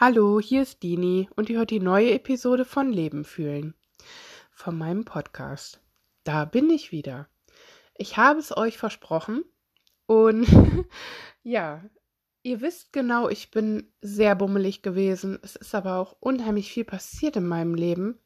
[0.00, 3.74] Hallo, hier ist Dini und ihr hört die neue Episode von Leben fühlen
[4.52, 5.80] von meinem Podcast.
[6.22, 7.28] Da bin ich wieder.
[7.96, 9.42] Ich habe es euch versprochen
[10.06, 10.46] und
[11.42, 11.82] ja,
[12.44, 15.40] ihr wisst genau, ich bin sehr bummelig gewesen.
[15.42, 18.20] Es ist aber auch unheimlich viel passiert in meinem Leben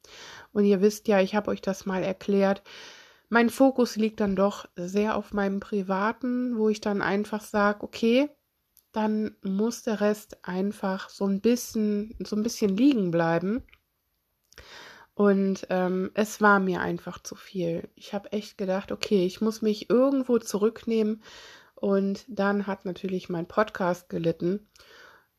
[0.51, 2.61] und ihr wisst ja, ich habe euch das mal erklärt.
[3.29, 8.29] Mein Fokus liegt dann doch sehr auf meinem Privaten, wo ich dann einfach sage, okay,
[8.93, 13.63] dann muss der Rest einfach so ein bisschen, so ein bisschen liegen bleiben.
[15.15, 17.89] Und ähm, es war mir einfach zu viel.
[17.95, 21.21] Ich habe echt gedacht, okay, ich muss mich irgendwo zurücknehmen.
[21.75, 24.67] Und dann hat natürlich mein Podcast gelitten.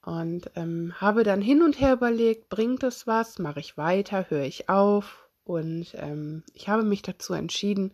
[0.04, 3.38] Und ähm, habe dann hin und her überlegt, bringt es was?
[3.38, 4.28] Mache ich weiter?
[4.28, 5.23] Höre ich auf?
[5.44, 7.92] Und ähm, ich habe mich dazu entschieden,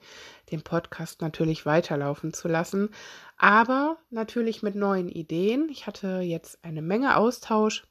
[0.52, 2.90] den Podcast natürlich weiterlaufen zu lassen,
[3.36, 5.68] aber natürlich mit neuen Ideen.
[5.68, 7.84] Ich hatte jetzt eine Menge Austausch,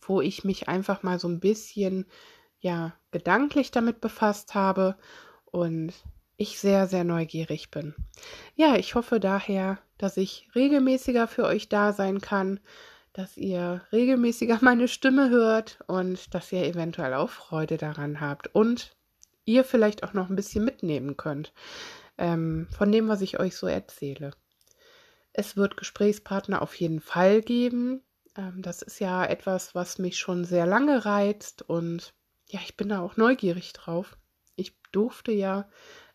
[0.00, 2.06] wo ich mich einfach mal so ein bisschen,
[2.58, 4.96] ja, gedanklich damit befasst habe
[5.44, 5.92] und
[6.36, 7.94] ich sehr, sehr neugierig bin.
[8.56, 12.58] Ja, ich hoffe daher, dass ich regelmäßiger für euch da sein kann
[13.14, 18.94] dass ihr regelmäßiger meine Stimme hört und dass ihr eventuell auch Freude daran habt und
[19.44, 21.52] ihr vielleicht auch noch ein bisschen mitnehmen könnt
[22.18, 24.32] ähm, von dem, was ich euch so erzähle.
[25.32, 28.02] Es wird Gesprächspartner auf jeden Fall geben.
[28.36, 32.14] Ähm, das ist ja etwas, was mich schon sehr lange reizt und
[32.48, 34.18] ja, ich bin da auch neugierig drauf.
[34.56, 35.68] Ich durfte ja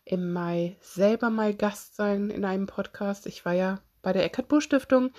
[0.04, 3.26] im Mai selber mal Gast sein in einem Podcast.
[3.26, 5.12] Ich war ja bei der Eckart Busch Stiftung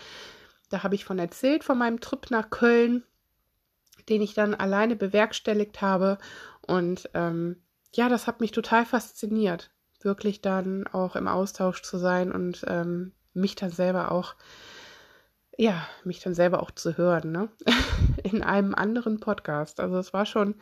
[0.72, 3.03] da habe ich von erzählt, von meinem Trip nach Köln,
[4.09, 6.17] den ich dann alleine bewerkstelligt habe.
[6.66, 7.58] Und ähm,
[7.94, 13.11] ja, das hat mich total fasziniert, wirklich dann auch im Austausch zu sein und ähm,
[13.33, 14.36] mich dann selber auch,
[15.58, 17.50] ja, mich dann selber auch zu hören, ne?
[18.23, 19.80] In einem anderen Podcast.
[19.80, 20.56] Also es war schon,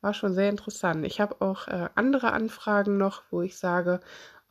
[0.00, 1.06] war schon sehr interessant.
[1.06, 4.00] Ich habe auch äh, andere Anfragen noch, wo ich sage,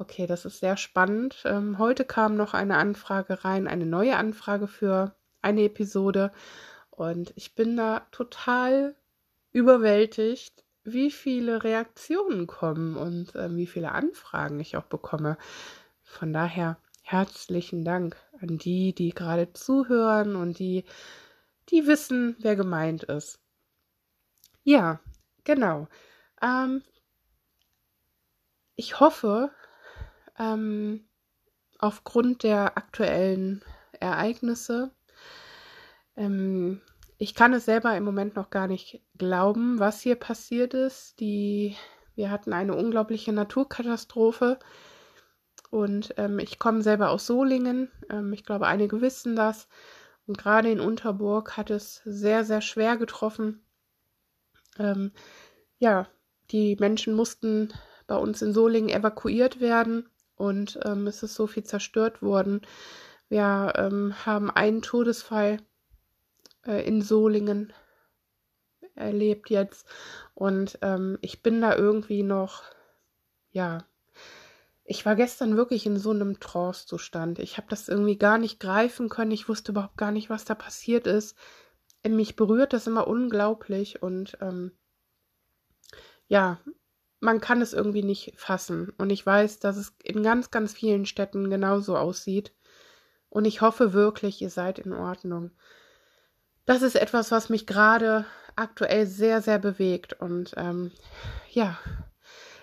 [0.01, 1.43] Okay, das ist sehr spannend.
[1.45, 5.13] Ähm, heute kam noch eine Anfrage rein, eine neue Anfrage für
[5.43, 6.31] eine Episode.
[6.89, 8.95] Und ich bin da total
[9.51, 15.37] überwältigt, wie viele Reaktionen kommen und äh, wie viele Anfragen ich auch bekomme.
[16.01, 20.83] Von daher herzlichen Dank an die, die gerade zuhören und die,
[21.69, 23.39] die wissen, wer gemeint ist.
[24.63, 24.99] Ja,
[25.43, 25.87] genau.
[26.41, 26.81] Ähm,
[28.75, 29.51] ich hoffe,
[30.41, 31.05] ähm,
[31.77, 33.63] aufgrund der aktuellen
[33.99, 34.91] Ereignisse.
[36.15, 36.81] Ähm,
[37.17, 41.19] ich kann es selber im Moment noch gar nicht glauben, was hier passiert ist.
[41.19, 41.75] Die,
[42.15, 44.57] wir hatten eine unglaubliche Naturkatastrophe.
[45.69, 47.91] Und ähm, ich komme selber aus Solingen.
[48.09, 49.67] Ähm, ich glaube, einige wissen das.
[50.25, 53.63] Und gerade in Unterburg hat es sehr, sehr schwer getroffen.
[54.79, 55.11] Ähm,
[55.77, 56.07] ja,
[56.51, 57.73] die Menschen mussten
[58.07, 60.10] bei uns in Solingen evakuiert werden
[60.41, 62.61] und ähm, es ist so viel zerstört worden.
[63.29, 65.57] Wir ähm, haben einen Todesfall
[66.65, 67.71] äh, in Solingen
[68.95, 69.87] erlebt jetzt
[70.33, 72.63] und ähm, ich bin da irgendwie noch,
[73.51, 73.85] ja,
[74.83, 77.37] ich war gestern wirklich in so einem Trance-Zustand.
[77.37, 79.31] Ich habe das irgendwie gar nicht greifen können.
[79.31, 81.37] Ich wusste überhaupt gar nicht, was da passiert ist.
[82.03, 84.71] Mich berührt das immer unglaublich und ähm,
[86.27, 86.59] ja,
[87.21, 88.91] man kann es irgendwie nicht fassen.
[88.97, 92.51] Und ich weiß, dass es in ganz, ganz vielen Städten genauso aussieht.
[93.29, 95.51] Und ich hoffe wirklich, ihr seid in Ordnung.
[96.65, 100.13] Das ist etwas, was mich gerade aktuell sehr, sehr bewegt.
[100.19, 100.91] Und ähm,
[101.51, 101.77] ja,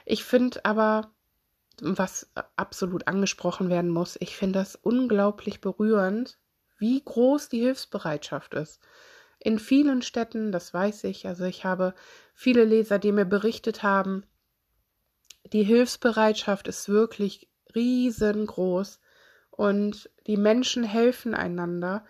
[0.05, 1.13] ich finde aber,
[1.81, 6.37] was absolut angesprochen werden muss, ich finde das unglaublich berührend,
[6.79, 8.81] wie groß die Hilfsbereitschaft ist.
[9.39, 11.95] In vielen Städten, das weiß ich, also ich habe
[12.35, 14.25] viele Leser, die mir berichtet haben,
[15.53, 19.01] die Hilfsbereitschaft ist wirklich riesengroß
[19.51, 22.05] und die Menschen helfen einander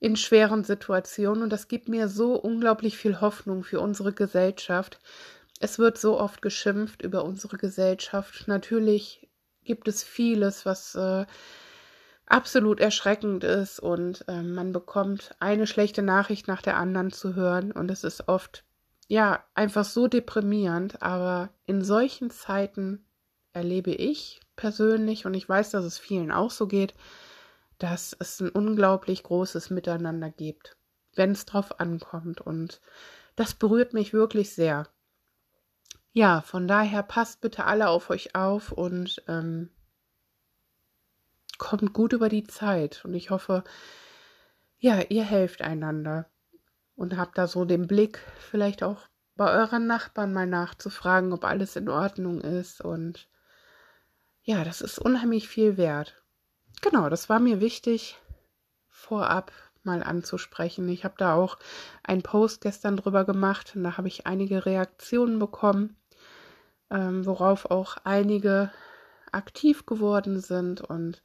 [0.00, 5.00] in schweren Situationen und das gibt mir so unglaublich viel Hoffnung für unsere Gesellschaft.
[5.60, 8.46] Es wird so oft geschimpft über unsere Gesellschaft.
[8.46, 9.28] Natürlich
[9.62, 11.24] gibt es vieles, was äh,
[12.26, 17.72] absolut erschreckend ist und äh, man bekommt eine schlechte Nachricht nach der anderen zu hören
[17.72, 18.64] und es ist oft
[19.08, 23.04] ja, einfach so deprimierend, aber in solchen Zeiten
[23.52, 26.94] erlebe ich persönlich, und ich weiß, dass es vielen auch so geht,
[27.78, 30.76] dass es ein unglaublich großes Miteinander gibt,
[31.14, 32.40] wenn es drauf ankommt.
[32.40, 32.80] Und
[33.36, 34.88] das berührt mich wirklich sehr.
[36.12, 39.70] Ja, von daher passt bitte alle auf euch auf und ähm,
[41.58, 43.04] kommt gut über die Zeit.
[43.04, 43.64] Und ich hoffe,
[44.78, 46.30] ja, ihr helft einander.
[46.96, 51.76] Und habe da so den Blick, vielleicht auch bei euren Nachbarn mal nachzufragen, ob alles
[51.76, 52.80] in Ordnung ist.
[52.80, 53.28] Und
[54.42, 56.22] ja, das ist unheimlich viel wert.
[56.82, 58.18] Genau, das war mir wichtig,
[58.88, 59.52] vorab
[59.82, 60.88] mal anzusprechen.
[60.88, 61.58] Ich habe da auch
[62.02, 65.96] einen Post gestern drüber gemacht und da habe ich einige Reaktionen bekommen,
[66.90, 68.70] ähm, worauf auch einige
[69.32, 71.22] aktiv geworden sind und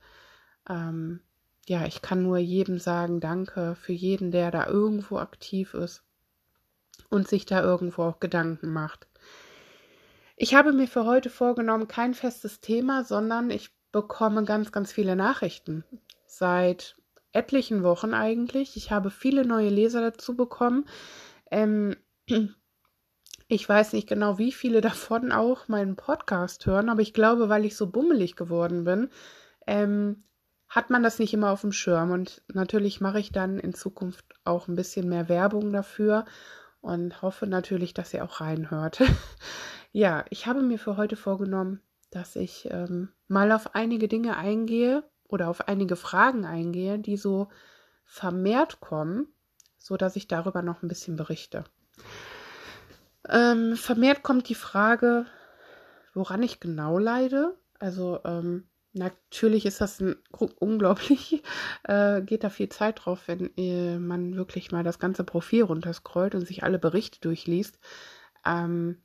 [0.67, 1.21] ähm,
[1.69, 6.03] ja, ich kann nur jedem sagen, danke für jeden, der da irgendwo aktiv ist
[7.09, 9.07] und sich da irgendwo auch Gedanken macht.
[10.35, 15.15] Ich habe mir für heute vorgenommen, kein festes Thema, sondern ich bekomme ganz, ganz viele
[15.15, 15.83] Nachrichten.
[16.25, 16.95] Seit
[17.33, 18.75] etlichen Wochen eigentlich.
[18.75, 20.85] Ich habe viele neue Leser dazu bekommen.
[21.51, 21.95] Ähm,
[23.47, 27.65] ich weiß nicht genau, wie viele davon auch meinen Podcast hören, aber ich glaube, weil
[27.65, 29.09] ich so bummelig geworden bin,
[29.67, 30.23] ähm,
[30.69, 32.11] hat man das nicht immer auf dem Schirm.
[32.11, 36.25] Und natürlich mache ich dann in Zukunft auch ein bisschen mehr Werbung dafür
[36.79, 39.01] und hoffe natürlich, dass ihr auch reinhört.
[39.91, 41.81] ja, ich habe mir für heute vorgenommen,
[42.11, 47.49] dass ich ähm, mal auf einige Dinge eingehe oder auf einige Fragen eingehe, die so
[48.05, 49.27] vermehrt kommen,
[49.77, 51.63] so dass ich darüber noch ein bisschen berichte.
[53.27, 55.25] Ähm, vermehrt kommt die Frage,
[56.13, 57.57] woran ich genau leide.
[57.79, 60.15] Also ähm, natürlich ist das ein,
[60.59, 61.43] unglaublich,
[61.83, 66.35] äh, geht da viel Zeit drauf, wenn äh, man wirklich mal das ganze Profil runterscrollt
[66.35, 67.79] und sich alle Berichte durchliest.
[68.45, 68.97] Ähm,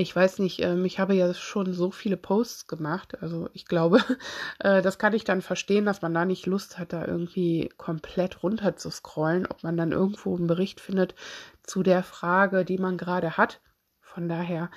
[0.00, 3.20] ich weiß nicht, ähm, ich habe ja schon so viele Posts gemacht.
[3.20, 3.98] Also ich glaube,
[4.60, 8.44] äh, das kann ich dann verstehen, dass man da nicht Lust hat, da irgendwie komplett
[8.44, 11.16] runter zu scrollen, ob man dann irgendwo einen Bericht findet
[11.64, 13.60] zu der Frage, die man gerade hat.
[14.18, 14.68] Von daher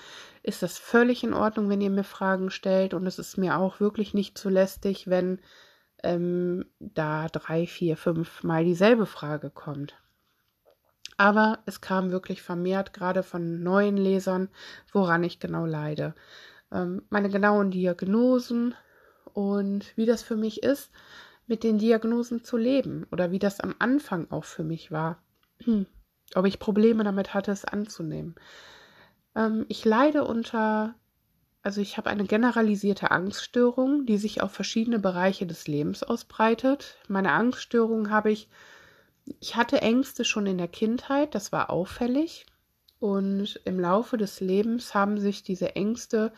[0.44, 2.94] ist das völlig in Ordnung, wenn ihr mir Fragen stellt.
[2.94, 5.40] Und es ist mir auch wirklich nicht zu lästig, wenn
[6.04, 9.96] ähm, da drei, vier, fünf Mal dieselbe Frage kommt.
[11.18, 14.50] Aber es kam wirklich vermehrt, gerade von neuen Lesern,
[14.94, 16.14] woran ich genau leide.
[16.72, 18.76] Ähm, meine genauen Diagnosen
[19.34, 20.92] und wie das für mich ist,
[21.48, 25.18] mit den Diagnosen zu leben oder wie das am Anfang auch für mich war.
[25.64, 25.88] Hm.
[26.36, 28.36] Ob ich Probleme damit hatte, es anzunehmen.
[29.36, 30.96] Ähm, ich leide unter,
[31.62, 36.98] also ich habe eine generalisierte Angststörung, die sich auf verschiedene Bereiche des Lebens ausbreitet.
[37.08, 38.50] Meine Angststörung habe ich
[39.40, 42.46] ich hatte Ängste schon in der Kindheit, das war auffällig.
[43.00, 46.32] Und im Laufe des Lebens haben sich diese Ängste,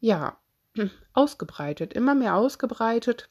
[0.00, 0.38] ja,
[1.12, 3.28] ausgebreitet, immer mehr ausgebreitet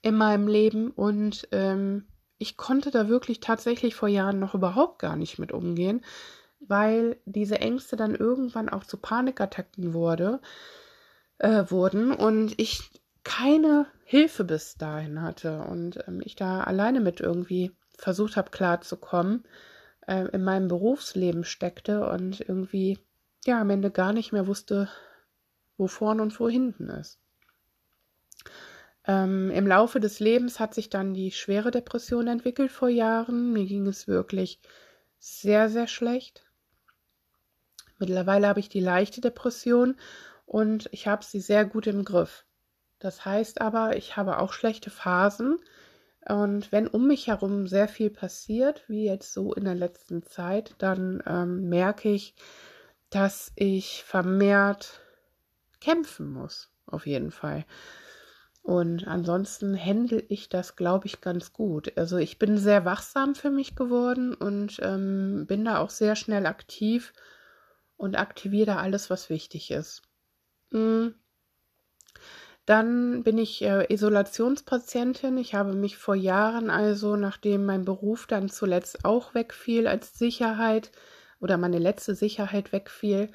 [0.00, 0.90] in meinem Leben.
[0.90, 2.06] Und ähm,
[2.38, 6.02] ich konnte da wirklich tatsächlich vor Jahren noch überhaupt gar nicht mit umgehen,
[6.68, 10.40] weil diese Ängste dann irgendwann auch zu Panikattacken wurde,
[11.38, 12.90] äh, wurden und ich
[13.24, 19.44] keine Hilfe bis dahin hatte und ähm, ich da alleine mit irgendwie versucht habe klarzukommen,
[20.06, 22.98] äh, in meinem Berufsleben steckte und irgendwie
[23.46, 24.88] ja am Ende gar nicht mehr wusste,
[25.76, 27.18] wo vorn und wo hinten ist.
[29.06, 33.52] Ähm, Im Laufe des Lebens hat sich dann die schwere Depression entwickelt vor Jahren.
[33.52, 34.60] Mir ging es wirklich
[35.18, 36.44] sehr, sehr schlecht.
[38.04, 39.96] Mittlerweile habe ich die leichte Depression
[40.44, 42.44] und ich habe sie sehr gut im Griff.
[42.98, 45.58] Das heißt aber, ich habe auch schlechte Phasen.
[46.28, 50.74] Und wenn um mich herum sehr viel passiert, wie jetzt so in der letzten Zeit,
[50.76, 52.34] dann ähm, merke ich,
[53.08, 55.00] dass ich vermehrt
[55.80, 57.64] kämpfen muss, auf jeden Fall.
[58.62, 61.92] Und ansonsten händle ich das, glaube ich, ganz gut.
[61.96, 66.44] Also ich bin sehr wachsam für mich geworden und ähm, bin da auch sehr schnell
[66.44, 67.14] aktiv
[67.96, 70.02] und aktiviere da alles, was wichtig ist.
[70.70, 71.14] Mhm.
[72.66, 75.36] Dann bin ich äh, Isolationspatientin.
[75.36, 80.90] Ich habe mich vor Jahren also, nachdem mein Beruf dann zuletzt auch wegfiel als Sicherheit
[81.40, 83.30] oder meine letzte Sicherheit wegfiel,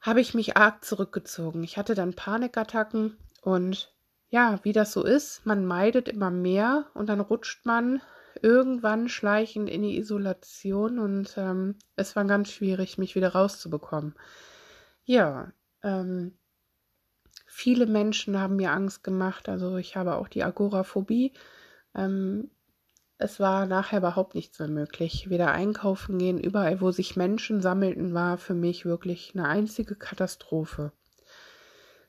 [0.00, 1.62] habe ich mich arg zurückgezogen.
[1.62, 3.92] Ich hatte dann Panikattacken und
[4.28, 8.02] ja, wie das so ist, man meidet immer mehr und dann rutscht man
[8.42, 14.14] irgendwann schleichend in die Isolation und ähm, es war ganz schwierig, mich wieder rauszubekommen.
[15.04, 15.52] Ja,
[15.82, 16.32] ähm,
[17.58, 19.48] Viele Menschen haben mir Angst gemacht.
[19.48, 21.32] Also ich habe auch die Agoraphobie.
[21.94, 22.50] Ähm,
[23.16, 25.30] es war nachher überhaupt nichts mehr möglich.
[25.30, 30.92] Weder einkaufen gehen, überall, wo sich Menschen sammelten, war für mich wirklich eine einzige Katastrophe.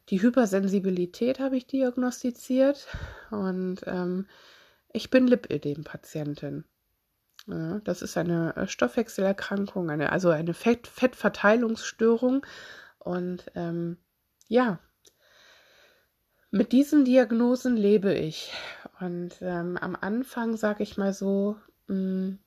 [0.10, 2.86] Die Hypersensibilität habe ich diagnostiziert
[3.32, 4.26] und ähm,
[4.94, 6.66] ich bin Lipödem-Patientin.
[7.48, 12.46] Ja, das ist eine äh, Stoffwechselerkrankung, eine, also eine Fett Fettverteilungsstörung.
[13.00, 13.98] Und ähm,
[14.48, 14.80] ja,
[16.52, 18.52] mit diesen Diagnosen lebe ich.
[19.00, 22.40] Und ähm, am Anfang, sage ich mal so, mh, mm,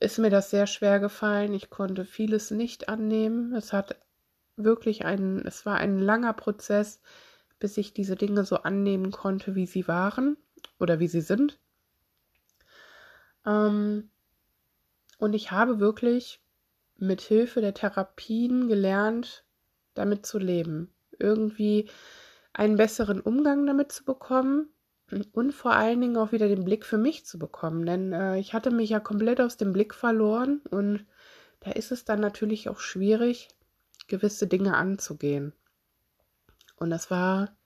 [0.00, 1.52] ist mir das sehr schwer gefallen.
[1.54, 3.52] Ich konnte vieles nicht annehmen.
[3.54, 4.00] Es hat
[4.56, 7.00] wirklich ein, es war ein langer Prozess,
[7.58, 10.36] bis ich diese Dinge so annehmen konnte, wie sie waren
[10.78, 11.58] oder wie sie sind.
[13.48, 14.10] Ähm,
[15.18, 16.40] und ich habe wirklich
[16.98, 19.44] mit Hilfe der Therapien gelernt,
[19.94, 20.92] damit zu leben.
[21.18, 21.88] Irgendwie
[22.52, 24.68] einen besseren Umgang damit zu bekommen
[25.32, 27.86] und vor allen Dingen auch wieder den Blick für mich zu bekommen.
[27.86, 31.06] Denn äh, ich hatte mich ja komplett aus dem Blick verloren und
[31.60, 33.48] da ist es dann natürlich auch schwierig,
[34.06, 35.52] gewisse Dinge anzugehen.
[36.76, 37.56] Und das war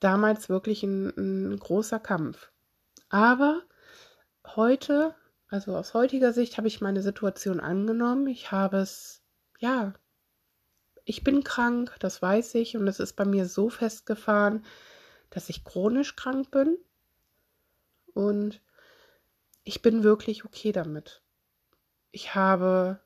[0.00, 2.50] damals wirklich ein, ein großer Kampf.
[3.08, 3.62] Aber
[4.54, 5.14] heute,
[5.48, 8.26] also aus heutiger Sicht, habe ich meine Situation angenommen.
[8.28, 9.22] Ich habe es,
[9.58, 9.94] ja,
[11.04, 14.64] ich bin krank, das weiß ich, und es ist bei mir so festgefahren,
[15.30, 16.76] dass ich chronisch krank bin.
[18.12, 18.60] Und
[19.64, 21.22] ich bin wirklich okay damit.
[22.10, 23.00] Ich habe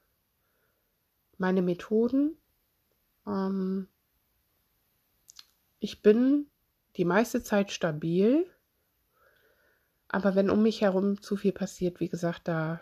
[1.37, 2.37] meine Methoden.
[3.26, 3.88] Ähm,
[5.78, 6.47] ich bin
[6.97, 8.47] die meiste Zeit stabil.
[10.12, 12.81] Aber wenn um mich herum zu viel passiert, wie gesagt, da,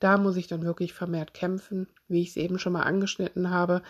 [0.00, 3.82] da muss ich dann wirklich vermehrt kämpfen, wie ich es eben schon mal angeschnitten habe.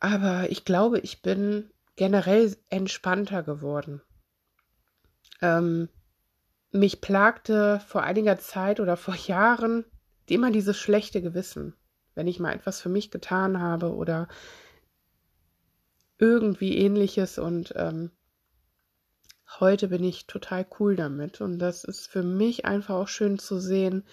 [0.00, 4.02] Aber ich glaube, ich bin generell entspannter geworden.
[5.40, 5.88] Ähm,
[6.72, 9.84] mich plagte vor einiger Zeit oder vor Jahren
[10.26, 11.74] immer dieses schlechte Gewissen,
[12.14, 14.28] wenn ich mal etwas für mich getan habe oder
[16.18, 18.10] irgendwie ähnliches und ähm,
[19.58, 21.40] heute bin ich total cool damit.
[21.40, 24.04] Und das ist für mich einfach auch schön zu sehen.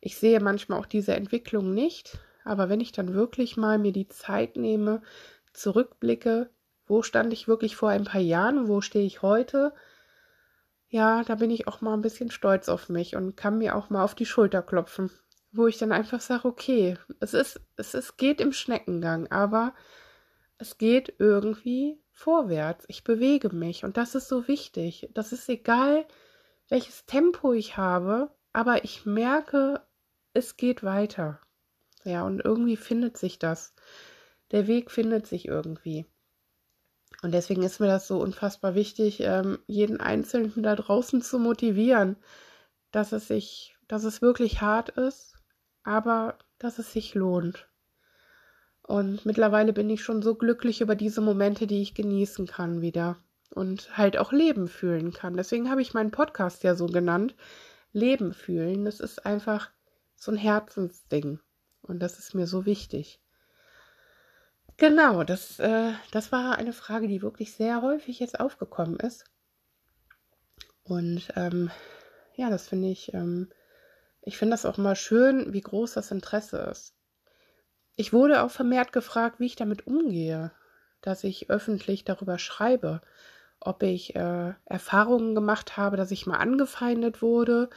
[0.00, 4.08] Ich sehe manchmal auch diese Entwicklung nicht, aber wenn ich dann wirklich mal mir die
[4.08, 5.02] Zeit nehme,
[5.52, 6.50] zurückblicke,
[6.86, 9.72] wo stand ich wirklich vor ein paar Jahren, wo stehe ich heute,
[10.88, 13.90] ja, da bin ich auch mal ein bisschen stolz auf mich und kann mir auch
[13.90, 15.10] mal auf die Schulter klopfen,
[15.52, 19.72] wo ich dann einfach sage, okay, es ist, es ist, geht im Schneckengang, aber
[20.58, 22.84] es geht irgendwie vorwärts.
[22.88, 25.08] Ich bewege mich und das ist so wichtig.
[25.14, 26.06] Das ist egal,
[26.68, 29.80] welches Tempo ich habe, aber ich merke,
[30.34, 31.40] es geht weiter.
[32.04, 33.74] Ja, und irgendwie findet sich das.
[34.50, 36.06] Der Weg findet sich irgendwie.
[37.22, 42.16] Und deswegen ist mir das so unfassbar wichtig, ähm, jeden Einzelnen da draußen zu motivieren,
[42.90, 45.36] dass es sich, dass es wirklich hart ist,
[45.84, 47.69] aber dass es sich lohnt.
[48.90, 53.18] Und mittlerweile bin ich schon so glücklich über diese Momente, die ich genießen kann wieder
[53.54, 55.36] und halt auch Leben fühlen kann.
[55.36, 57.36] Deswegen habe ich meinen Podcast ja so genannt.
[57.92, 59.70] Leben fühlen, das ist einfach
[60.16, 61.38] so ein Herzensding.
[61.82, 63.20] Und das ist mir so wichtig.
[64.76, 69.24] Genau, das, äh, das war eine Frage, die wirklich sehr häufig jetzt aufgekommen ist.
[70.82, 71.70] Und ähm,
[72.34, 73.52] ja, das finde ich, ähm,
[74.22, 76.96] ich finde das auch mal schön, wie groß das Interesse ist.
[78.00, 80.52] Ich wurde auch vermehrt gefragt, wie ich damit umgehe,
[81.02, 83.02] dass ich öffentlich darüber schreibe,
[83.60, 87.68] ob ich äh, Erfahrungen gemacht habe, dass ich mal angefeindet wurde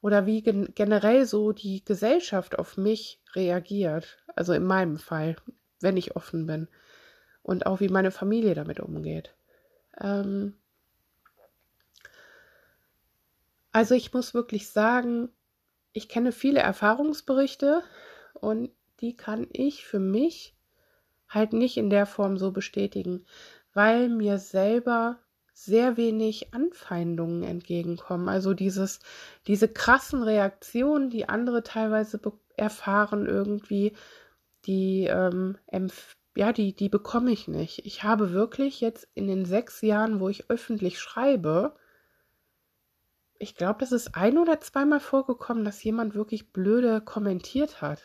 [0.00, 4.16] oder wie gen generell so die Gesellschaft auf mich reagiert.
[4.34, 5.36] Also in meinem Fall,
[5.82, 6.68] wenn ich offen bin.
[7.42, 9.34] Und auch wie meine Familie damit umgeht.
[10.00, 10.54] Ähm
[13.72, 15.28] also ich muss wirklich sagen,
[15.92, 17.82] ich kenne viele Erfahrungsberichte
[18.40, 20.56] und die kann ich für mich
[21.28, 23.26] halt nicht in der Form so bestätigen,
[23.72, 25.18] weil mir selber
[25.52, 28.28] sehr wenig Anfeindungen entgegenkommen.
[28.28, 29.00] Also dieses,
[29.46, 32.20] diese krassen Reaktionen, die andere teilweise
[32.56, 33.94] erfahren irgendwie,
[34.66, 35.56] die, ähm,
[36.36, 37.86] ja, die, die bekomme ich nicht.
[37.86, 41.74] Ich habe wirklich jetzt in den sechs Jahren, wo ich öffentlich schreibe,
[43.38, 48.02] ich glaube, das ist ein oder zweimal vorgekommen, dass jemand wirklich blöde kommentiert hat.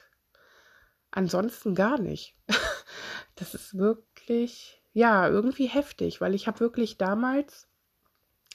[1.12, 2.36] Ansonsten gar nicht.
[3.36, 7.68] das ist wirklich, ja, irgendwie heftig, weil ich habe wirklich damals,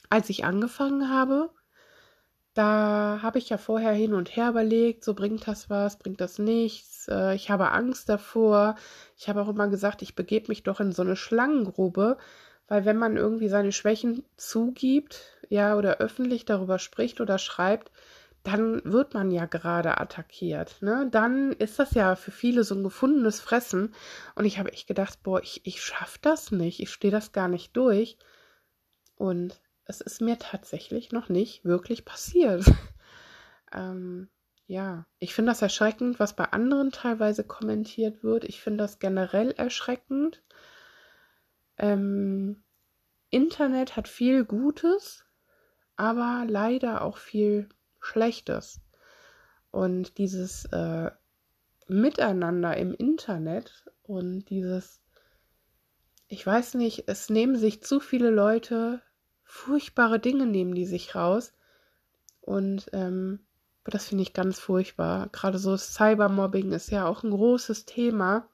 [0.09, 1.51] als ich angefangen habe,
[2.57, 6.39] da habe ich ja vorher hin und her überlegt, so bringt das was, bringt das
[6.39, 7.07] nichts.
[7.07, 8.75] Äh, ich habe Angst davor.
[9.15, 12.17] Ich habe auch immer gesagt, ich begebe mich doch in so eine Schlangengrube,
[12.67, 17.91] weil wenn man irgendwie seine Schwächen zugibt, ja, oder öffentlich darüber spricht oder schreibt,
[18.47, 20.81] dann wird man ja gerade attackiert.
[20.81, 21.09] Ne?
[21.11, 23.93] Dann ist das ja für viele so ein gefundenes Fressen.
[24.35, 26.79] Und ich habe echt gedacht, boah, ich, ich schaffe das nicht.
[26.79, 28.17] Ich stehe das gar nicht durch.
[29.15, 32.63] Und es ist mir tatsächlich noch nicht wirklich passiert.
[33.73, 34.29] ähm,
[34.65, 38.45] ja, ich finde das erschreckend, was bei anderen teilweise kommentiert wird.
[38.45, 40.41] Ich finde das generell erschreckend.
[41.77, 42.63] Ähm,
[43.29, 45.25] Internet hat viel Gutes,
[45.97, 47.67] aber leider auch viel
[47.99, 48.81] Schlechtes.
[49.71, 51.11] Und dieses äh,
[51.87, 55.01] Miteinander im Internet und dieses,
[56.27, 59.01] ich weiß nicht, es nehmen sich zu viele Leute
[59.47, 61.53] furchtbare Dinge nehmen die sich raus.
[62.41, 63.39] Und ähm,
[63.85, 65.29] das finde ich ganz furchtbar.
[65.31, 68.47] Gerade so Cybermobbing ist ja auch ein großes Thema.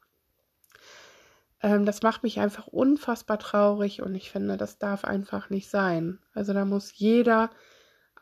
[1.62, 6.20] Ähm, das macht mich einfach unfassbar traurig und ich finde, das darf einfach nicht sein.
[6.34, 7.50] Also da muss jeder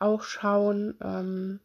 [0.02, 1.60] auch schauen, ähm,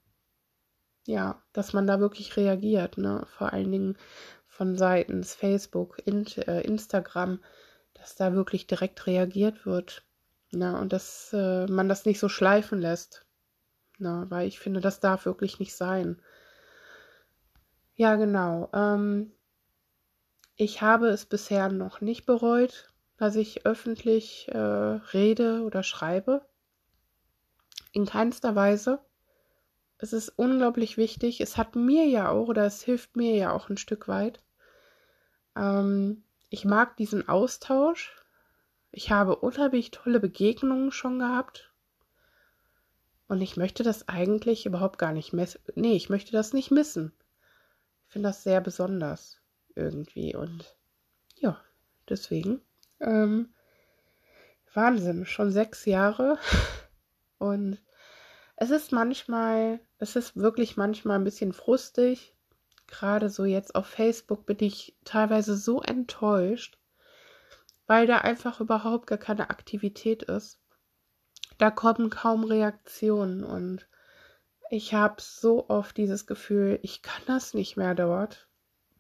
[1.07, 3.25] ja, dass man da wirklich reagiert, ne?
[3.29, 3.99] Vor allen Dingen
[4.47, 7.41] von seitens Facebook, in, äh, Instagram,
[7.95, 10.03] dass da wirklich direkt reagiert wird.
[10.51, 10.79] Ne?
[10.79, 13.27] Und dass äh, man das nicht so schleifen lässt.
[13.99, 14.27] Ne?
[14.29, 16.23] Weil ich finde, das darf wirklich nicht sein.
[17.95, 18.71] Ja, genau.
[18.73, 19.33] Ähm,
[20.55, 22.89] ich habe es bisher noch nicht bereut,
[23.19, 26.47] dass ich öffentlich äh, rede oder schreibe.
[27.97, 29.01] In keinster Weise
[29.99, 31.41] es ist unglaublich wichtig.
[31.41, 34.43] Es hat mir ja auch, oder es hilft mir ja auch ein Stück weit.
[35.57, 38.15] Ähm, ich mag diesen Austausch.
[38.91, 41.73] Ich habe unheimlich tolle Begegnungen schon gehabt.
[43.29, 45.61] Und ich möchte das eigentlich überhaupt gar nicht missen.
[45.75, 47.13] Nee, ich möchte das nicht missen.
[48.07, 49.41] Ich finde das sehr besonders
[49.75, 50.37] irgendwie.
[50.37, 50.77] Und
[51.37, 51.59] ja,
[52.09, 52.61] deswegen.
[53.01, 53.55] Ähm,
[54.75, 56.39] Wahnsinn, schon sechs Jahre.
[57.39, 57.79] Und
[58.57, 62.35] es ist manchmal, es ist wirklich manchmal ein bisschen frustig.
[62.87, 66.79] Gerade so jetzt auf Facebook bin ich teilweise so enttäuscht,
[67.87, 70.59] weil da einfach überhaupt gar keine Aktivität ist.
[71.59, 73.87] Da kommen kaum Reaktionen und
[74.71, 78.49] ich habe so oft dieses Gefühl, ich kann das nicht mehr dort.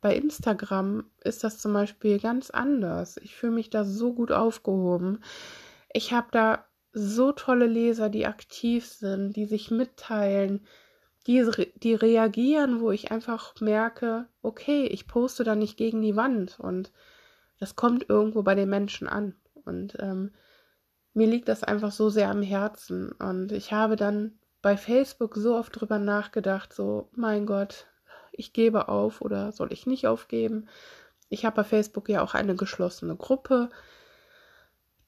[0.01, 3.17] Bei Instagram ist das zum Beispiel ganz anders.
[3.19, 5.23] Ich fühle mich da so gut aufgehoben.
[5.93, 6.67] Ich habe da
[6.99, 10.67] so tolle Leser, die aktiv sind, die sich mitteilen,
[11.26, 11.45] die,
[11.76, 16.93] die reagieren, wo ich einfach merke, okay, ich poste da nicht gegen die Wand und
[17.59, 19.35] das kommt irgendwo bei den Menschen an.
[19.67, 20.32] Und ähm,
[21.13, 23.13] mir liegt das einfach so sehr am Herzen.
[23.13, 27.87] Und ich habe dann bei Facebook so oft drüber nachgedacht, so, mein Gott,
[28.32, 30.67] ich gebe auf oder soll ich nicht aufgeben?
[31.28, 33.69] Ich habe bei Facebook ja auch eine geschlossene Gruppe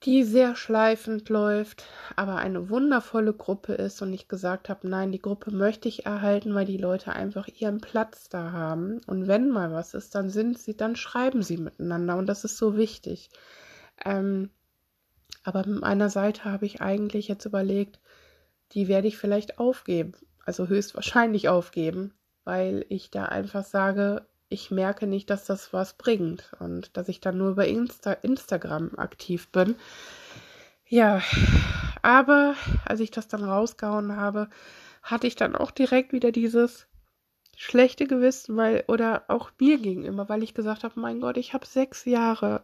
[0.03, 1.85] die sehr schleifend läuft,
[2.15, 6.55] aber eine wundervolle Gruppe ist und ich gesagt habe, nein, die Gruppe möchte ich erhalten,
[6.55, 10.57] weil die Leute einfach ihren Platz da haben und wenn mal was ist, dann sind
[10.57, 13.29] sie, dann schreiben sie miteinander und das ist so wichtig.
[14.05, 14.49] Ähm,
[15.43, 17.99] aber mit meiner Seite habe ich eigentlich jetzt überlegt,
[18.71, 20.13] die werde ich vielleicht aufgeben,
[20.45, 22.13] also höchstwahrscheinlich aufgeben,
[22.45, 27.21] weil ich da einfach sage, ich merke nicht, dass das was bringt und dass ich
[27.21, 29.75] dann nur über Insta Instagram aktiv bin.
[30.87, 31.21] Ja,
[32.01, 34.49] aber als ich das dann rausgehauen habe,
[35.03, 36.87] hatte ich dann auch direkt wieder dieses
[37.55, 41.65] schlechte Gewissen, weil, oder auch mir gegenüber, weil ich gesagt habe, mein Gott, ich habe
[41.65, 42.63] sechs Jahre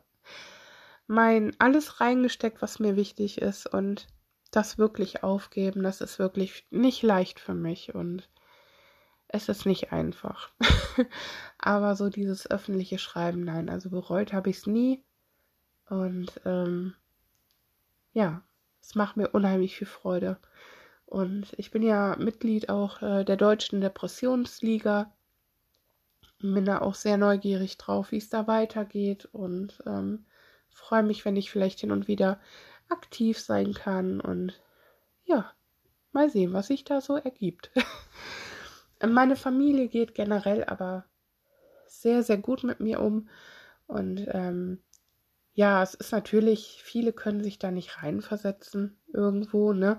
[1.07, 4.07] mein alles reingesteckt, was mir wichtig ist und
[4.51, 8.27] das wirklich aufgeben, das ist wirklich nicht leicht für mich und
[9.35, 10.49] es ist nicht einfach.
[11.57, 15.03] Aber so dieses öffentliche Schreiben, nein, also bereut habe ich es nie.
[15.89, 16.95] Und ähm,
[18.13, 18.41] ja,
[18.81, 20.37] es macht mir unheimlich viel Freude.
[21.05, 25.13] Und ich bin ja Mitglied auch äh, der Deutschen Depressionsliga.
[26.39, 29.25] Bin da auch sehr neugierig drauf, wie es da weitergeht.
[29.31, 30.25] Und ähm,
[30.69, 32.39] freue mich, wenn ich vielleicht hin und wieder
[32.89, 34.21] aktiv sein kann.
[34.21, 34.61] Und
[35.25, 35.51] ja,
[36.11, 37.71] mal sehen, was sich da so ergibt.
[39.03, 41.05] Meine Familie geht generell aber
[41.88, 43.29] sehr, sehr gut mit mir um.
[43.88, 44.84] Und ähm,
[45.53, 49.97] ja, es ist natürlich, viele können sich da nicht reinversetzen irgendwo, ne?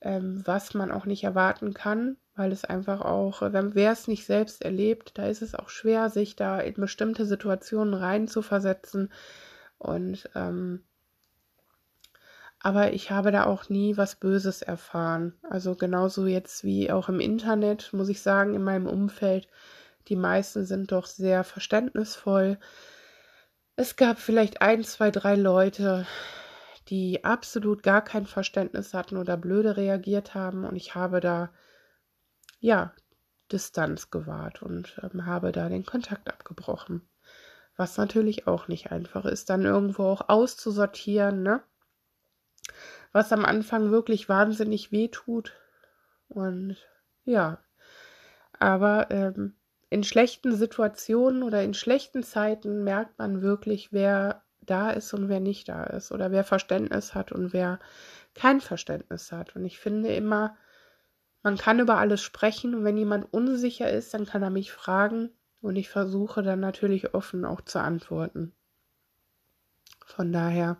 [0.00, 4.26] Ähm, was man auch nicht erwarten kann, weil es einfach auch, wenn wer es nicht
[4.26, 9.12] selbst erlebt, da ist es auch schwer, sich da in bestimmte Situationen reinzuversetzen.
[9.78, 10.84] Und ähm,
[12.62, 15.34] aber ich habe da auch nie was Böses erfahren.
[15.42, 19.48] Also genauso jetzt wie auch im Internet, muss ich sagen, in meinem Umfeld,
[20.08, 22.58] die meisten sind doch sehr verständnisvoll.
[23.74, 26.06] Es gab vielleicht ein, zwei, drei Leute,
[26.88, 31.50] die absolut gar kein Verständnis hatten oder blöde reagiert haben und ich habe da
[32.60, 32.92] ja
[33.50, 37.08] Distanz gewahrt und ähm, habe da den Kontakt abgebrochen.
[37.76, 41.62] Was natürlich auch nicht einfach ist, dann irgendwo auch auszusortieren, ne?
[43.12, 45.52] Was am Anfang wirklich wahnsinnig weh tut.
[46.28, 46.76] Und
[47.24, 47.58] ja,
[48.58, 49.54] aber ähm,
[49.90, 55.40] in schlechten Situationen oder in schlechten Zeiten merkt man wirklich, wer da ist und wer
[55.40, 57.78] nicht da ist oder wer Verständnis hat und wer
[58.34, 59.54] kein Verständnis hat.
[59.56, 60.56] Und ich finde immer,
[61.42, 65.30] man kann über alles sprechen und wenn jemand unsicher ist, dann kann er mich fragen
[65.60, 68.54] und ich versuche dann natürlich offen auch zu antworten.
[70.06, 70.76] Von daher,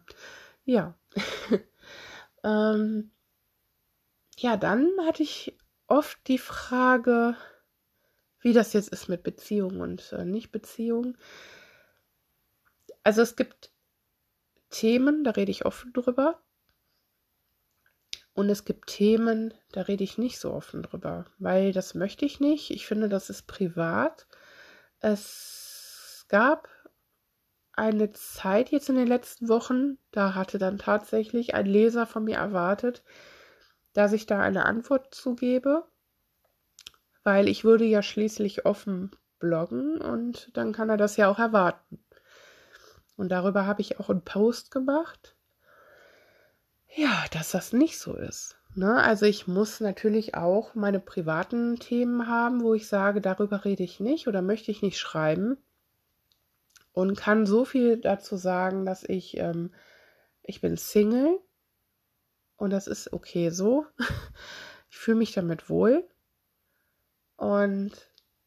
[0.65, 0.95] ja.
[2.43, 3.11] ähm,
[4.39, 7.37] ja, dann hatte ich oft die Frage,
[8.41, 11.17] wie das jetzt ist mit Beziehung und äh, Nicht-Beziehung.
[13.03, 13.71] Also es gibt
[14.71, 16.43] Themen, da rede ich offen drüber.
[18.35, 22.41] Und es gibt Themen, da rede ich nicht so offen drüber, weil das möchte ich
[22.41, 22.71] nicht.
[22.71, 24.27] Ich finde, das ist privat.
[25.01, 26.69] Es gab
[27.75, 32.37] eine Zeit jetzt in den letzten Wochen, da hatte dann tatsächlich ein Leser von mir
[32.37, 33.03] erwartet,
[33.93, 35.85] dass ich da eine Antwort zugebe,
[37.25, 41.99] weil ich würde ja schließlich offen bloggen und dann kann er das ja auch erwarten.
[43.17, 45.37] Und darüber habe ich auch einen Post gemacht.
[46.95, 48.57] Ja, dass das nicht so ist.
[48.75, 48.97] Ne?
[49.03, 54.01] Also ich muss natürlich auch meine privaten Themen haben, wo ich sage, darüber rede ich
[54.01, 55.59] nicht oder möchte ich nicht schreiben.
[56.93, 59.73] Und kann so viel dazu sagen, dass ich, ähm,
[60.43, 61.39] ich bin Single
[62.57, 63.87] und das ist okay so.
[64.93, 66.07] Ich fühle mich damit wohl.
[67.37, 67.93] Und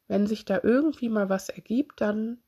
[0.06, 2.40] wenn sich da irgendwie mal was ergibt, dann,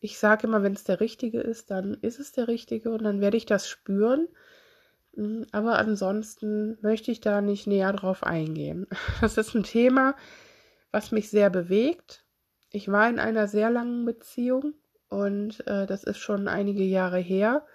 [0.00, 3.20] ich sage immer, wenn es der Richtige ist, dann ist es der Richtige und dann
[3.20, 4.26] werde ich das spüren.
[5.14, 8.86] Hm, aber ansonsten möchte ich da nicht näher drauf eingehen.
[9.20, 10.16] Das ist ein Thema,
[10.90, 12.24] was mich sehr bewegt.
[12.72, 14.74] Ich war in einer sehr langen Beziehung
[15.08, 17.66] und äh, das ist schon einige Jahre her.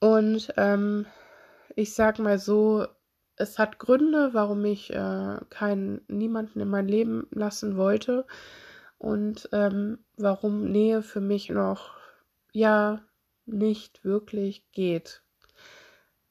[0.00, 1.06] Und ähm,
[1.74, 2.86] ich sag mal so,
[3.36, 8.26] es hat Gründe, warum ich äh, keinen niemanden in mein Leben lassen wollte
[8.98, 11.96] und ähm, warum Nähe für mich noch
[12.52, 13.00] ja
[13.46, 15.22] nicht wirklich geht.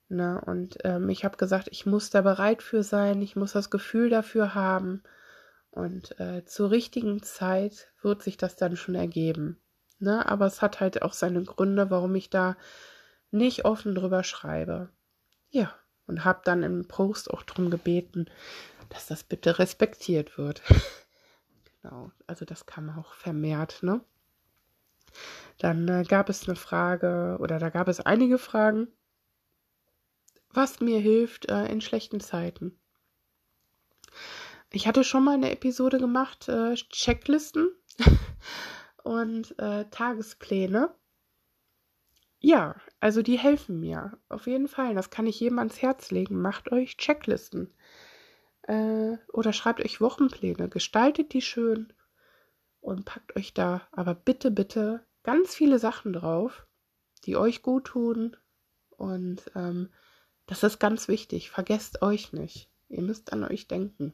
[0.09, 0.41] Ne?
[0.45, 4.09] Und ähm, ich habe gesagt, ich muss da bereit für sein, ich muss das Gefühl
[4.09, 5.01] dafür haben.
[5.71, 9.61] Und äh, zur richtigen Zeit wird sich das dann schon ergeben.
[9.99, 10.25] Ne?
[10.27, 12.57] Aber es hat halt auch seine Gründe, warum ich da
[13.31, 14.89] nicht offen drüber schreibe.
[15.49, 15.73] Ja,
[16.07, 18.25] und habe dann im Post auch darum gebeten,
[18.89, 20.61] dass das bitte respektiert wird.
[21.81, 24.01] genau, also das kam auch vermehrt, ne?
[25.57, 28.87] Dann äh, gab es eine Frage oder da gab es einige Fragen,
[30.49, 32.77] was mir hilft äh, in schlechten Zeiten.
[34.73, 37.69] Ich hatte schon mal eine Episode gemacht, äh, Checklisten
[39.03, 40.95] und äh, Tagespläne.
[42.39, 44.17] Ja, also die helfen mir.
[44.29, 44.95] Auf jeden Fall.
[44.95, 46.41] Das kann ich jedem ans Herz legen.
[46.41, 47.73] Macht euch Checklisten.
[48.63, 50.69] Äh, oder schreibt euch Wochenpläne.
[50.69, 51.91] Gestaltet die schön
[52.79, 56.65] und packt euch da aber bitte, bitte ganz viele Sachen drauf,
[57.25, 58.37] die euch gut tun.
[58.91, 59.89] Und ähm,
[60.47, 61.49] das ist ganz wichtig.
[61.49, 62.69] Vergesst euch nicht.
[62.87, 64.13] Ihr müsst an euch denken.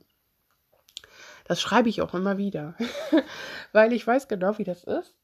[1.47, 2.75] Das schreibe ich auch immer wieder,
[3.71, 5.15] weil ich weiß genau, wie das ist.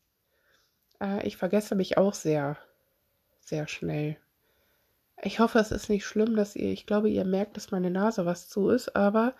[1.01, 2.57] Äh, ich vergesse mich auch sehr,
[3.41, 4.15] sehr schnell.
[5.21, 8.25] Ich hoffe, es ist nicht schlimm, dass ihr, ich glaube, ihr merkt, dass meine Nase
[8.25, 9.35] was zu ist, aber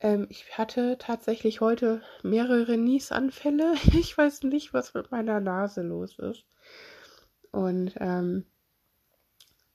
[0.00, 3.74] ähm, ich hatte tatsächlich heute mehrere Niesanfälle.
[3.92, 6.44] Ich weiß nicht, was mit meiner Nase los ist.
[7.50, 8.44] Und, ähm,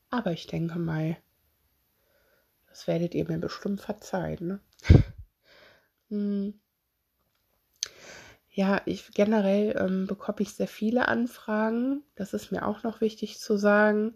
[0.10, 1.18] aber ich denke mal,
[2.70, 4.48] das werdet ihr mir bestimmt verzeihen.
[4.48, 4.60] Ne?
[6.10, 6.60] hm.
[8.52, 12.04] Ja, ich generell ähm, bekomme ich sehr viele Anfragen.
[12.16, 14.16] Das ist mir auch noch wichtig zu sagen.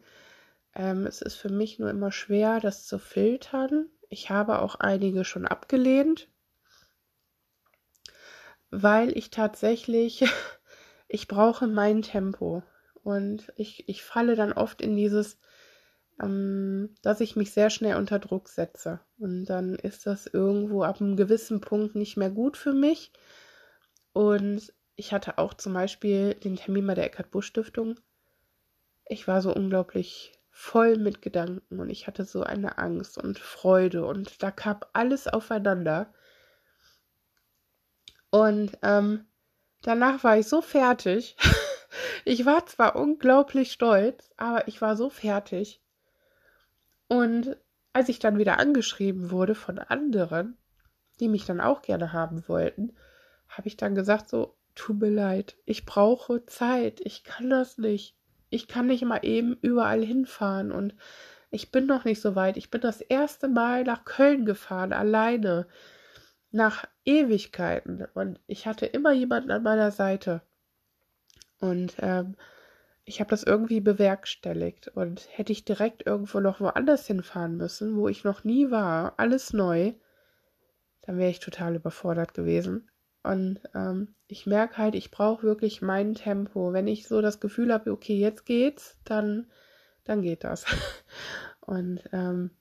[0.76, 3.88] Ähm, es ist für mich nur immer schwer, das zu filtern.
[4.10, 6.30] Ich habe auch einige schon abgelehnt,
[8.72, 10.26] weil ich tatsächlich,
[11.08, 12.64] ich brauche mein Tempo.
[13.04, 15.38] Und ich, ich falle dann oft in dieses,
[16.22, 19.00] ähm, dass ich mich sehr schnell unter Druck setze.
[19.18, 23.12] Und dann ist das irgendwo ab einem gewissen Punkt nicht mehr gut für mich.
[24.14, 28.00] Und ich hatte auch zum Beispiel den Termin bei der Eckart Busch Stiftung.
[29.06, 34.06] Ich war so unglaublich voll mit Gedanken und ich hatte so eine Angst und Freude
[34.06, 36.14] und da kam alles aufeinander.
[38.30, 39.26] Und ähm,
[39.82, 41.36] danach war ich so fertig.
[42.26, 45.83] ich war zwar unglaublich stolz, aber ich war so fertig.
[47.08, 47.58] Und
[47.94, 50.58] als ich dann wieder angeschrieben wurde von anderen,
[51.20, 52.94] die mich dann auch gerne haben wollten,
[53.48, 58.16] habe ich dann gesagt so, tut mir leid, ich brauche Zeit, ich kann das nicht
[58.54, 60.94] ich kann nicht mal eben überall hinfahren und
[61.50, 62.56] ich bin noch nicht so weit.
[62.56, 65.68] Ich bin das erste Mal nach Köln gefahren, alleine,
[66.52, 70.42] nach Ewigkeiten und ich hatte immer jemanden an meiner Seite.
[71.60, 72.36] Und ähm,
[73.06, 78.08] ich habe das irgendwie bewerkstelligt und hätte ich direkt irgendwo noch woanders hinfahren müssen, wo
[78.08, 79.94] ich noch nie war, alles neu,
[81.02, 82.90] dann wäre ich total überfordert gewesen.
[83.24, 86.74] Und ähm, ich merke halt, ich brauche wirklich mein Tempo.
[86.74, 89.50] Wenn ich so das Gefühl habe, okay, jetzt geht's, dann,
[90.04, 90.66] dann geht das.
[91.62, 92.52] Und ähm,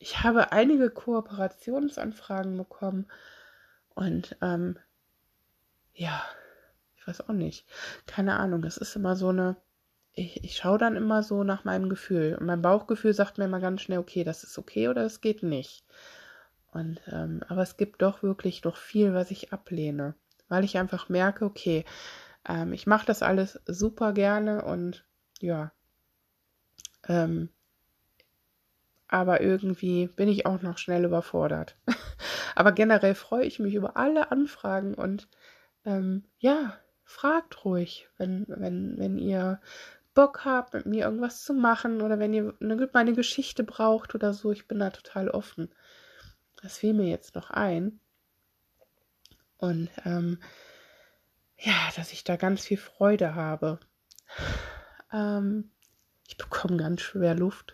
[0.00, 3.06] ich habe einige Kooperationsanfragen bekommen
[3.94, 4.78] und ähm,
[5.92, 6.24] ja,
[6.96, 7.66] ich weiß auch nicht.
[8.06, 8.64] Keine Ahnung.
[8.64, 9.56] Es ist immer so eine.
[10.12, 12.36] Ich, ich schaue dann immer so nach meinem Gefühl.
[12.38, 15.42] Und mein Bauchgefühl sagt mir immer ganz schnell, okay, das ist okay oder es geht
[15.42, 15.84] nicht.
[16.72, 20.14] Und ähm, aber es gibt doch wirklich noch viel, was ich ablehne.
[20.48, 21.84] Weil ich einfach merke, okay,
[22.48, 25.04] ähm, ich mache das alles super gerne und
[25.40, 25.72] ja.
[27.08, 27.48] Ähm,
[29.08, 31.76] aber irgendwie bin ich auch noch schnell überfordert.
[32.54, 35.28] aber generell freue ich mich über alle Anfragen und
[35.84, 39.60] ähm, ja, fragt ruhig, wenn, wenn, wenn ihr
[40.20, 44.34] Bock habt, mit mir irgendwas zu machen oder wenn ihr eine, meine Geschichte braucht oder
[44.34, 44.52] so.
[44.52, 45.74] Ich bin da total offen.
[46.60, 48.00] Das fiel mir jetzt noch ein.
[49.56, 50.38] Und ähm,
[51.56, 53.80] ja, dass ich da ganz viel Freude habe.
[55.10, 55.70] Ähm,
[56.28, 57.72] ich bekomme ganz schwer Luft.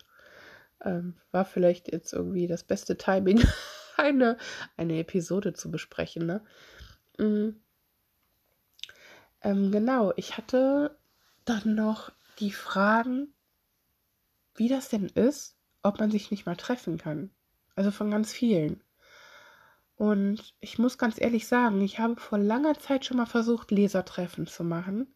[0.84, 3.42] Ähm, war vielleicht jetzt irgendwie das beste Timing,
[3.96, 4.38] eine,
[4.76, 6.26] eine Episode zu besprechen.
[6.26, 6.44] Ne?
[7.18, 7.60] Mhm.
[9.42, 10.96] Ähm, genau, ich hatte
[11.44, 13.34] dann noch die Fragen,
[14.54, 17.30] wie das denn ist, ob man sich nicht mal treffen kann.
[17.74, 18.82] Also von ganz vielen.
[19.96, 24.46] Und ich muss ganz ehrlich sagen, ich habe vor langer Zeit schon mal versucht, Lesertreffen
[24.46, 25.14] zu machen,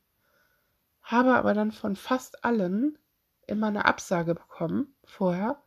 [1.03, 2.99] habe aber dann von fast allen
[3.47, 5.63] immer eine Absage bekommen vorher.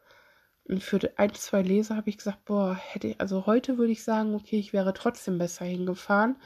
[0.66, 4.04] Und für ein, zwei Leser habe ich gesagt, boah, hätte ich, also heute würde ich
[4.04, 6.38] sagen, okay, ich wäre trotzdem besser hingefahren.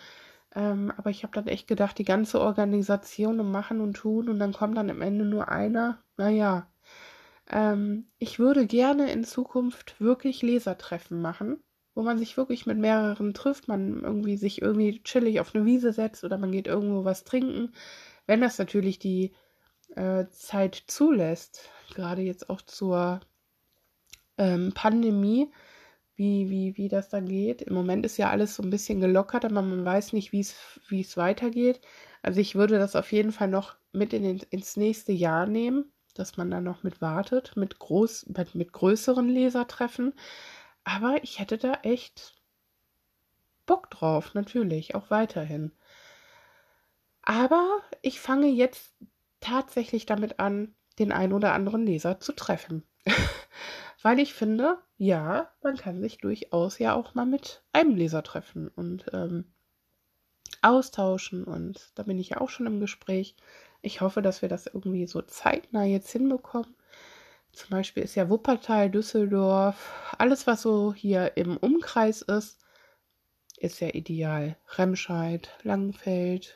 [0.55, 4.39] Ähm, aber ich habe dann echt gedacht, die ganze Organisation und machen und tun und
[4.39, 6.03] dann kommt dann am Ende nur einer.
[6.17, 6.67] Naja,
[7.49, 11.63] ähm, ich würde gerne in Zukunft wirklich Lesertreffen machen,
[11.95, 15.93] wo man sich wirklich mit mehreren trifft, man irgendwie sich irgendwie chillig auf eine Wiese
[15.93, 17.73] setzt oder man geht irgendwo was trinken,
[18.25, 19.33] wenn das natürlich die
[19.95, 23.21] äh, Zeit zulässt, gerade jetzt auch zur
[24.37, 25.51] ähm, Pandemie,
[26.17, 27.61] wie, wie, wie das dann geht.
[27.61, 31.17] Im Moment ist ja alles so ein bisschen gelockert, aber man weiß nicht, wie es
[31.17, 31.81] weitergeht.
[32.21, 36.35] Also ich würde das auf jeden Fall noch mit in ins nächste Jahr nehmen, dass
[36.37, 40.13] man dann noch mit wartet, mit, groß, mit, mit größeren Lesertreffen.
[40.83, 42.35] Aber ich hätte da echt
[43.67, 45.71] Bock drauf, natürlich, auch weiterhin.
[47.21, 48.95] Aber ich fange jetzt
[49.41, 52.83] tatsächlich damit an, den ein oder anderen Leser zu treffen.
[54.01, 58.67] Weil ich finde, ja, man kann sich durchaus ja auch mal mit einem Leser treffen
[58.69, 59.45] und ähm,
[60.61, 61.43] austauschen.
[61.43, 63.35] Und da bin ich ja auch schon im Gespräch.
[63.81, 66.75] Ich hoffe, dass wir das irgendwie so zeitnah jetzt hinbekommen.
[67.51, 72.59] Zum Beispiel ist ja Wuppertal, Düsseldorf, alles, was so hier im Umkreis ist,
[73.57, 74.57] ist ja ideal.
[74.75, 76.55] Remscheid, Langenfeld,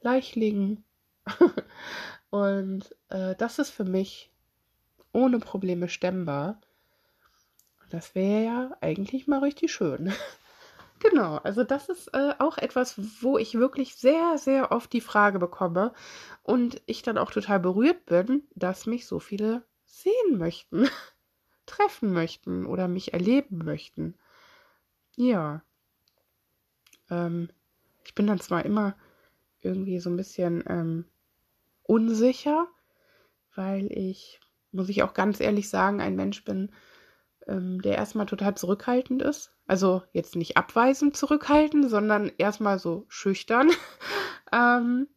[0.00, 0.84] Leichlingen.
[2.30, 4.30] Und äh, das ist für mich
[5.12, 6.60] ohne Probleme stemmbar.
[7.90, 10.12] Das wäre ja eigentlich mal richtig schön.
[10.98, 15.38] genau, also das ist äh, auch etwas, wo ich wirklich sehr, sehr oft die Frage
[15.38, 15.92] bekomme
[16.42, 20.88] und ich dann auch total berührt bin, dass mich so viele sehen möchten,
[21.66, 24.14] treffen möchten oder mich erleben möchten.
[25.16, 25.62] Ja.
[27.10, 27.48] Ähm,
[28.04, 28.96] ich bin dann zwar immer
[29.60, 31.04] irgendwie so ein bisschen ähm,
[31.82, 32.68] unsicher,
[33.54, 34.40] weil ich,
[34.72, 36.70] muss ich auch ganz ehrlich sagen, ein Mensch bin,
[37.48, 39.52] ähm, der erstmal total zurückhaltend ist.
[39.66, 43.70] Also jetzt nicht abweisend zurückhaltend, sondern erstmal so schüchtern.
[44.52, 45.08] ähm,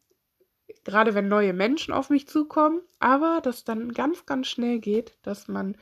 [0.84, 5.48] gerade wenn neue Menschen auf mich zukommen, aber dass dann ganz, ganz schnell geht, dass
[5.48, 5.78] man,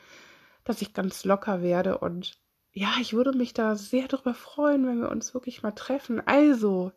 [0.64, 2.40] dass ich ganz locker werde und
[2.72, 6.22] ja, ich würde mich da sehr darüber freuen, wenn wir uns wirklich mal treffen.
[6.26, 6.92] Also,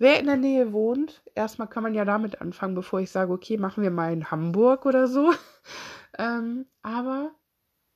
[0.00, 3.58] Wer in der Nähe wohnt, erstmal kann man ja damit anfangen, bevor ich sage, okay,
[3.58, 5.30] machen wir mal in Hamburg oder so.
[6.18, 7.32] ähm, aber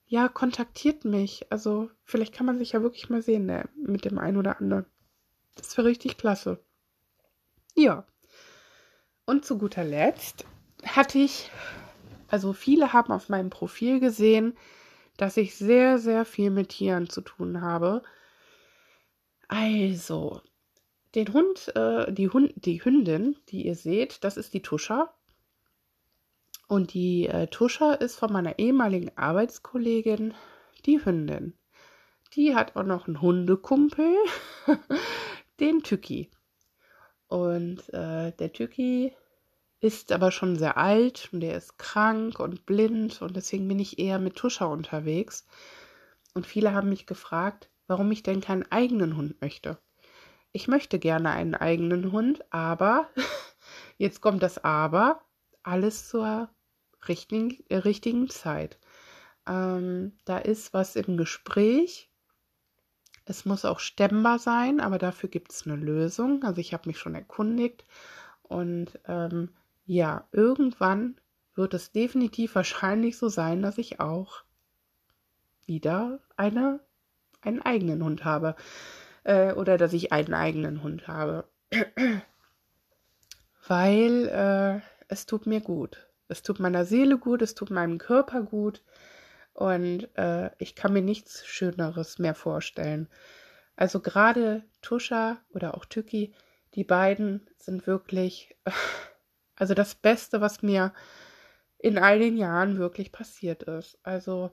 [0.07, 1.47] ja, kontaktiert mich.
[1.51, 4.87] Also vielleicht kann man sich ja wirklich mal sehen ne, mit dem einen oder anderen.
[5.55, 6.63] Das wäre richtig klasse.
[7.75, 8.07] Ja.
[9.27, 10.45] Und zu guter Letzt
[10.85, 11.51] hatte ich,
[12.29, 14.57] also viele haben auf meinem Profil gesehen,
[15.17, 18.03] dass ich sehr, sehr viel mit Tieren zu tun habe.
[19.49, 20.41] Also,
[21.15, 25.15] den Hund, äh, die, Hund, die Hündin, die ihr seht, das ist die Tuscha.
[26.69, 30.35] Und die äh, Tuscha ist von meiner ehemaligen Arbeitskollegin
[30.87, 31.55] die Hündin.
[32.35, 34.17] Die hat auch noch einen Hundekumpel,
[35.61, 36.31] den Tücki.
[37.29, 39.15] Und äh, der Tücki
[39.81, 43.99] ist aber schon sehr alt und der ist krank und blind und deswegen bin ich
[43.99, 45.47] eher mit Tuscher unterwegs.
[46.33, 49.79] Und viele haben mich gefragt, warum ich denn keinen eigenen Hund möchte.
[50.53, 53.09] Ich möchte gerne einen eigenen Hund, aber,
[53.99, 55.21] jetzt kommt das Aber,
[55.63, 56.49] alles zur
[57.09, 58.79] richtigen, äh, richtigen Zeit.
[59.47, 62.11] Ähm, da ist was im Gespräch.
[63.27, 66.43] Es muss auch stemmbar sein, aber dafür gibt es eine Lösung.
[66.45, 67.85] Also ich habe mich schon erkundigt
[68.43, 69.51] und ähm,
[69.87, 71.17] ja, irgendwann
[71.55, 74.43] wird es definitiv wahrscheinlich so sein, dass ich auch
[75.67, 76.81] wieder eine,
[77.41, 78.57] einen eigenen Hund habe.
[79.25, 81.49] Äh, oder dass ich einen eigenen Hund habe.
[83.67, 86.07] Weil äh, es tut mir gut.
[86.29, 88.83] Es tut meiner Seele gut, es tut meinem Körper gut.
[89.53, 93.09] Und äh, ich kann mir nichts Schöneres mehr vorstellen.
[93.77, 96.35] Also gerade Tuscha oder auch Tüki,
[96.75, 98.57] die beiden sind wirklich
[99.57, 100.93] Also das Beste, was mir
[101.79, 103.99] in all den Jahren wirklich passiert ist.
[104.03, 104.51] Also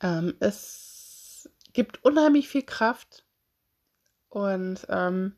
[0.00, 3.26] ähm, es gibt unheimlich viel Kraft
[4.28, 5.36] und ähm,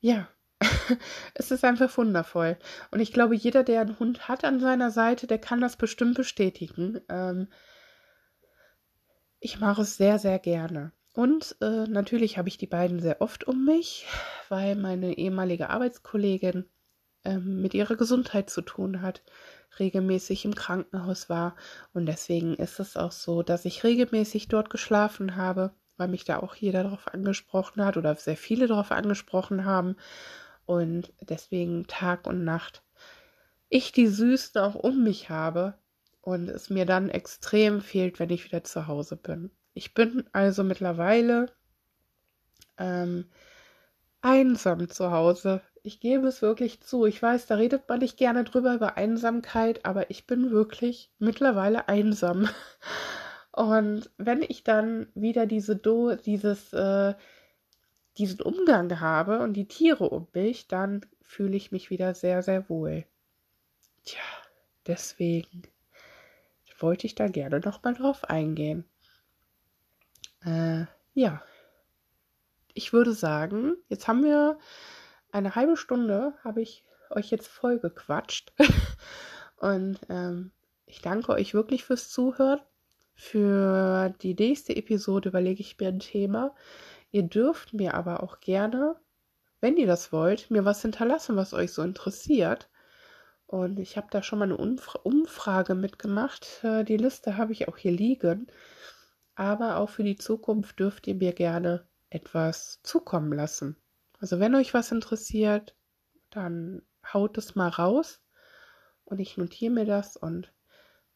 [0.00, 0.28] ja,
[1.34, 2.56] es ist einfach wundervoll.
[2.90, 6.16] Und ich glaube, jeder, der einen Hund hat an seiner Seite, der kann das bestimmt
[6.16, 7.00] bestätigen.
[7.08, 7.48] Ähm,
[9.40, 10.92] ich mache es sehr, sehr gerne.
[11.14, 14.06] Und äh, natürlich habe ich die beiden sehr oft um mich,
[14.48, 16.64] weil meine ehemalige Arbeitskollegin
[17.24, 19.22] ähm, mit ihrer Gesundheit zu tun hat,
[19.78, 21.56] regelmäßig im Krankenhaus war.
[21.92, 26.38] Und deswegen ist es auch so, dass ich regelmäßig dort geschlafen habe, weil mich da
[26.38, 29.96] auch jeder darauf angesprochen hat oder sehr viele darauf angesprochen haben.
[30.66, 32.82] Und deswegen Tag und Nacht
[33.68, 35.74] ich die Süßen auch um mich habe
[36.20, 39.50] und es mir dann extrem fehlt, wenn ich wieder zu Hause bin.
[39.72, 41.46] Ich bin also mittlerweile
[42.76, 43.24] ähm,
[44.20, 47.06] einsam zu Hause ich gebe es wirklich zu.
[47.06, 51.88] Ich weiß, da redet man nicht gerne drüber über Einsamkeit, aber ich bin wirklich mittlerweile
[51.88, 52.48] einsam.
[53.52, 57.14] Und wenn ich dann wieder diese Do, dieses, äh,
[58.18, 62.68] diesen Umgang habe und die Tiere um mich, dann fühle ich mich wieder sehr, sehr
[62.68, 63.04] wohl.
[64.04, 64.22] Tja,
[64.86, 65.62] deswegen
[66.78, 68.84] wollte ich da gerne nochmal drauf eingehen.
[70.44, 71.42] Äh, ja.
[72.74, 74.58] Ich würde sagen, jetzt haben wir
[75.30, 78.52] eine halbe Stunde habe ich euch jetzt voll gequatscht.
[79.56, 80.52] Und ähm,
[80.86, 82.60] ich danke euch wirklich fürs Zuhören.
[83.14, 86.54] Für die nächste Episode überlege ich mir ein Thema.
[87.12, 88.96] Ihr dürft mir aber auch gerne,
[89.60, 92.68] wenn ihr das wollt, mir was hinterlassen, was euch so interessiert.
[93.46, 96.64] Und ich habe da schon mal eine Umfra Umfrage mitgemacht.
[96.64, 98.46] Äh, die Liste habe ich auch hier liegen.
[99.34, 103.76] Aber auch für die Zukunft dürft ihr mir gerne etwas zukommen lassen.
[104.18, 105.76] Also wenn euch was interessiert,
[106.30, 108.22] dann haut es mal raus
[109.04, 110.52] und ich notiere mir das und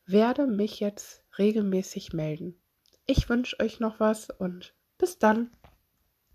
[0.04, 2.60] werde mich jetzt regelmäßig melden.
[3.06, 5.50] Ich wünsche euch noch was und bis dann.